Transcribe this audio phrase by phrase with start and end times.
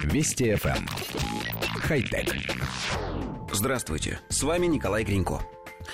[0.00, 0.76] Вести FM.
[0.76, 0.86] Эм.
[1.80, 2.34] Хай-тек.
[3.52, 5.40] Здравствуйте, с вами Николай Гринько.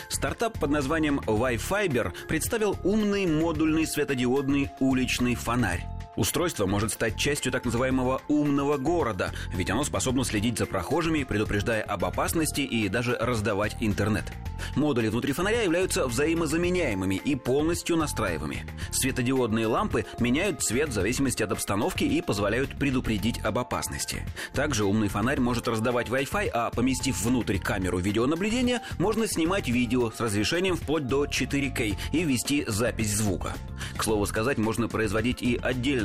[0.08, 5.86] Стартап под названием Wi-Fiber представил умный модульный светодиодный уличный фонарь.
[6.18, 11.80] Устройство может стать частью так называемого умного города, ведь оно способно следить за прохожими, предупреждая
[11.82, 14.24] об опасности и даже раздавать интернет.
[14.74, 18.66] Модули внутри фонаря являются взаимозаменяемыми и полностью настраиваемыми.
[18.90, 24.26] Светодиодные лампы меняют цвет в зависимости от обстановки и позволяют предупредить об опасности.
[24.52, 30.18] Также умный фонарь может раздавать Wi-Fi, а поместив внутрь камеру видеонаблюдения, можно снимать видео с
[30.18, 33.54] разрешением вплоть до 4К и вести запись звука.
[33.96, 35.56] К слову сказать, можно производить и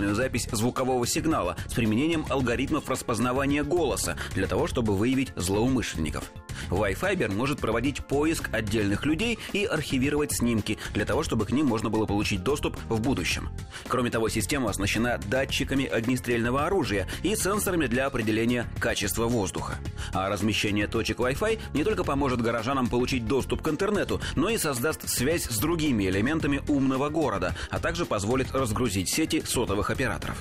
[0.04, 6.32] отдельную запись звукового сигнала с применением алгоритмов распознавания голоса для того, чтобы выявить злоумышленников.
[6.70, 11.90] Wi-Fi может проводить поиск отдельных людей и архивировать снимки для того, чтобы к ним можно
[11.90, 13.50] было получить доступ в будущем.
[13.88, 19.76] Кроме того, система оснащена датчиками огнестрельного оружия и сенсорами для определения качества воздуха.
[20.14, 25.08] А размещение точек Wi-Fi не только поможет горожанам получить доступ к интернету, но и создаст
[25.10, 30.38] связь с другими элементами умного города, а также позволит разгрузить сети сотовых операторов.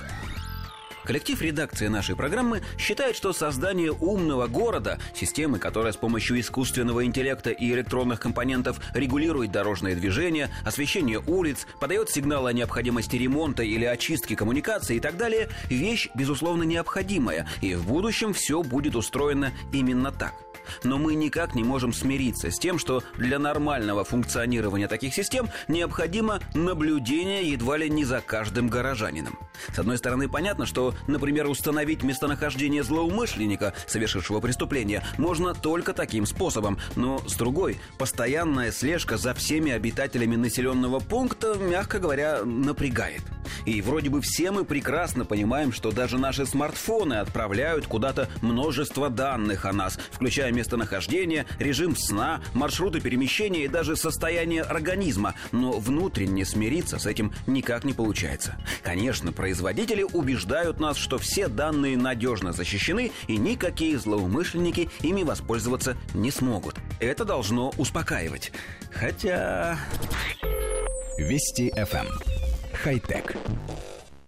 [1.03, 7.49] Коллектив редакции нашей программы считает, что создание умного города, системы, которая с помощью искусственного интеллекта
[7.49, 14.35] и электронных компонентов регулирует дорожное движение, освещение улиц, подает сигнал о необходимости ремонта или очистки
[14.35, 20.33] коммуникаций и так далее, вещь, безусловно, необходимая, и в будущем все будет устроено именно так–
[20.83, 26.39] но мы никак не можем смириться с тем, что для нормального функционирования таких систем необходимо
[26.53, 29.37] наблюдение едва ли не за каждым горожанином.
[29.73, 30.65] С одной стороны, понятно,
[31.07, 39.17] например, установить местонахождение злоумышленника, совершившего преступление, можно только таким способом, но с другой, постоянная слежка
[39.17, 43.21] за всеми обитателями населенного пункта, мягко говоря, напрягает.
[43.65, 49.65] И вроде бы все мы прекрасно понимаем, что даже наши смартфоны отправляют куда-то множество данных
[49.65, 55.35] о нас, включая местонахождение, режим сна, маршруты перемещения и даже состояние организма.
[55.51, 58.55] Но внутренне смириться с этим никак не получается.
[58.83, 66.31] Конечно, производители убеждают нас, что все данные надежно защищены и никакие злоумышленники ими воспользоваться не
[66.31, 66.75] смогут.
[66.99, 68.51] Это должно успокаивать.
[68.91, 69.77] Хотя...
[71.17, 72.42] Вести FM.
[72.83, 73.37] Хай-тек.